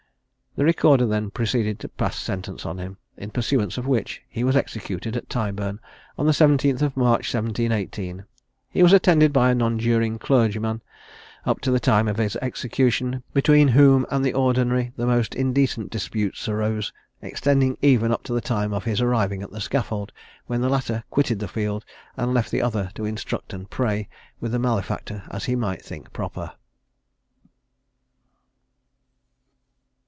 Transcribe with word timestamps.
The 0.53 0.65
Recorder 0.65 1.05
then 1.05 1.29
proceeded 1.31 1.79
to 1.79 1.87
pass 1.87 2.19
sentence 2.19 2.65
on 2.65 2.77
him; 2.77 2.97
in 3.15 3.29
pursuance 3.31 3.77
of 3.77 3.87
which, 3.87 4.21
he 4.27 4.43
was 4.43 4.53
executed 4.57 5.15
at 5.15 5.29
Tyburn 5.29 5.79
on 6.17 6.25
the 6.25 6.33
17th 6.33 6.81
March, 6.97 7.33
1718. 7.33 8.25
He 8.69 8.83
was 8.83 8.91
attended 8.91 9.31
by 9.31 9.49
a 9.49 9.55
nonjuring 9.55 10.19
clergyman 10.19 10.81
up 11.45 11.61
to 11.61 11.71
the 11.71 11.79
time 11.79 12.09
of 12.09 12.17
his 12.17 12.35
execution, 12.41 13.23
between 13.33 13.69
whom 13.69 14.05
and 14.11 14.25
the 14.25 14.33
ordinary 14.33 14.91
the 14.97 15.05
most 15.05 15.35
indecent 15.35 15.89
disputes 15.89 16.49
arose, 16.49 16.91
extending 17.21 17.77
even 17.81 18.11
up 18.11 18.23
to 18.23 18.33
the 18.33 18.41
time 18.41 18.73
of 18.73 18.83
his 18.83 18.99
arriving 18.99 19.41
at 19.41 19.51
the 19.51 19.61
scaffold, 19.61 20.11
when 20.47 20.59
the 20.59 20.67
latter 20.69 21.05
quitted 21.09 21.39
the 21.39 21.47
field 21.47 21.85
and 22.17 22.33
left 22.33 22.51
the 22.51 22.61
other 22.61 22.91
to 22.95 23.05
instruct 23.05 23.53
and 23.53 23.69
pray 23.69 24.09
with 24.41 24.51
the 24.51 24.59
malefactor 24.59 25.23
as 25.31 25.45
he 25.45 25.55
might 25.55 25.81
think 25.81 26.11
proper. 26.11 26.51